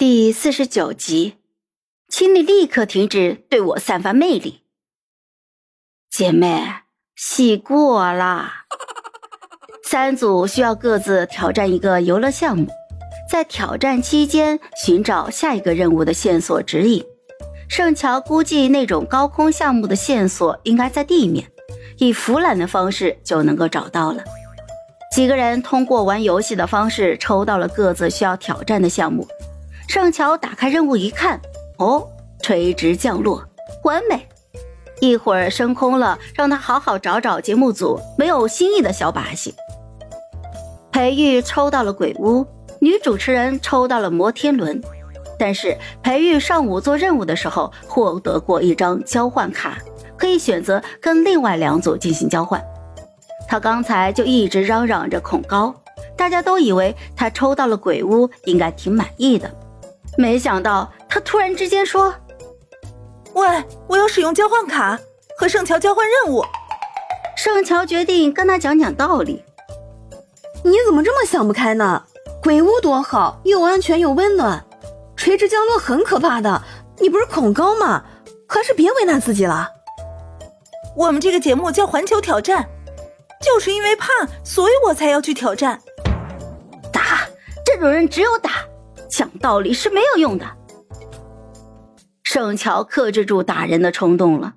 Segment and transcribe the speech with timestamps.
[0.00, 1.34] 第四十九集，
[2.08, 4.62] 请你立刻停止对我散发魅力。
[6.10, 6.64] 姐妹，
[7.14, 8.64] 戏过啦。
[9.84, 12.66] 三组需要各自挑战一个游乐项目，
[13.30, 17.04] 在挑战期间寻找下一个任务的线索指引。
[17.68, 21.46] 圣乔估计那种高空项目的线索应该在地面，
[21.98, 24.24] 以俯览的方式就能够找到了。
[25.14, 29.28] 几个人通过玩游戏的方式抽到了各自需要挑战的项目。
[29.90, 31.40] 上桥打开任务一看，
[31.78, 32.06] 哦，
[32.40, 33.44] 垂直降落，
[33.82, 34.24] 完美。
[35.00, 39.52] 一会儿升空了，让他好好找找节目组没有新意的小把戏。
[40.92, 42.46] 裴玉抽到了鬼屋，
[42.80, 44.80] 女主持人抽到了摩天轮，
[45.36, 49.76] 但是裴玉上午做任务的时候获得过一张交换卡，
[50.16, 52.62] 可以选择跟另外两组进行交换。
[53.48, 55.74] 他刚才就一直嚷嚷着恐高，
[56.16, 59.52] 大家都以为他抽到了鬼屋，应该挺满意的。
[60.20, 62.14] 没想到他突然之间说
[63.32, 64.98] ：“喂，我要使用交换卡
[65.38, 66.44] 和圣乔交换任务。”
[67.34, 69.42] 圣乔决定跟他讲讲道理。
[70.62, 72.04] 你怎么这么想不开呢？
[72.42, 74.62] 鬼屋多好，又安全又温暖，
[75.16, 76.62] 垂直降落很可怕的。
[76.98, 78.04] 你不是恐高吗？
[78.46, 79.70] 还是别为难自己了。
[80.94, 82.68] 我们这个节目叫环球挑战，
[83.40, 84.06] 就是因为怕，
[84.44, 85.80] 所以我才要去挑战。
[86.92, 87.20] 打
[87.64, 88.50] 这种人只有打。
[89.10, 90.46] 讲道理是没有用的。
[92.22, 94.54] 盛乔克制住打人的冲动了。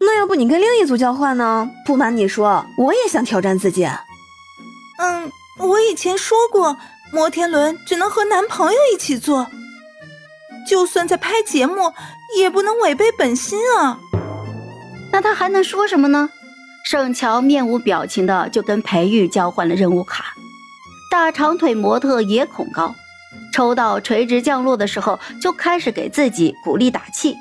[0.00, 1.68] 那要不你跟另一组交换呢？
[1.84, 3.84] 不瞒你说，我也想挑战自己。
[4.98, 6.76] 嗯，我以前说过，
[7.12, 9.46] 摩天轮只能和男朋友一起坐，
[10.66, 11.92] 就算在拍节目，
[12.38, 13.98] 也不能违背本心啊。
[15.12, 16.30] 那他还能说什么呢？
[16.84, 20.34] 盛乔面无表情的就跟裴玉交换了任务卡。
[21.10, 22.94] 大长腿模特也恐高。
[23.56, 27.34] 抽到垂直降落的时候，就开始给自己鼓励打气，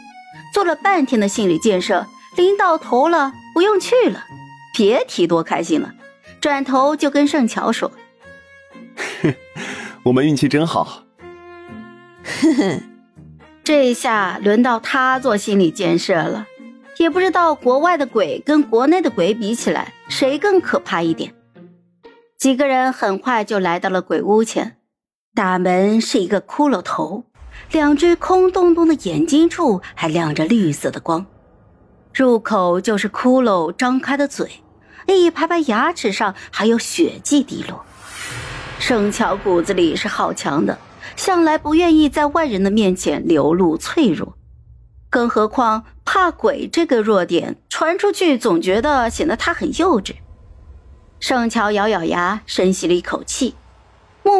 [0.53, 4.23] 做了半天的心理建设，临到头了，不用去了，
[4.73, 5.93] 别提多开心了。
[6.39, 7.92] 转头就跟盛乔说
[10.03, 11.03] ：“我们运气真好。”
[12.23, 12.82] 哼哼，
[13.61, 16.47] 这下轮到他做心理建设了。
[16.97, 21.33] 也不知道国外的鬼跟国内的鬼比起来，谁更可怕一点。
[22.37, 24.77] 几个人很快就来到了鬼屋前。
[25.35, 27.25] 大门是一个骷髅头，
[27.69, 31.25] 两只空洞洞的眼睛处还亮着绿色的光。
[32.13, 34.63] 入口就是骷髅张开的嘴，
[35.07, 37.83] 一排排牙齿上还有血迹滴落。
[38.79, 40.79] 圣乔骨子里是好强的，
[41.17, 44.37] 向来不愿意在外人的面前流露脆弱，
[45.09, 50.15] 更何况怕鬼这个弱点传出去，总觉得显得他很幼稚。
[51.19, 53.55] 圣乔咬咬牙，深吸了一口气。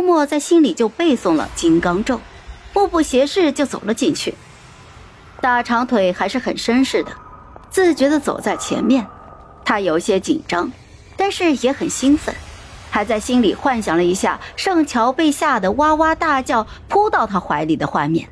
[0.06, 2.22] 默在心里就背诵了金刚咒，
[2.74, 4.36] 目不斜视就走了进去。
[5.42, 7.12] 大长腿还是很绅士的，
[7.70, 9.06] 自觉的走在前面。
[9.66, 10.72] 他有些紧张，
[11.18, 12.34] 但是也很兴奋，
[12.92, 18.30] 还在心里幻想了一下圣乔被吓得哇哇大叫，扑到他怀里的画面。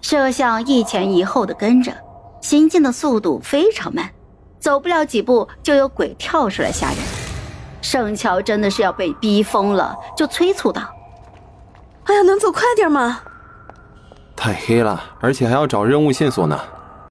[0.00, 1.96] 摄像一前一后的跟着，
[2.42, 4.10] 行进的速度非常慢，
[4.58, 7.13] 走不了几步就有鬼跳出来吓人。
[7.84, 10.80] 圣乔真的是要被逼疯了，就催促道
[12.04, 13.20] ：“哎呀，能走快点吗？”
[14.34, 16.58] 太黑了，而且还要找任务线索呢。